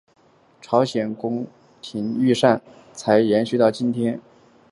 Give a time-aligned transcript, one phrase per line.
[0.59, 1.45] 朝鲜宫
[1.79, 2.61] 廷膳食
[2.91, 4.19] 才能延续到今天。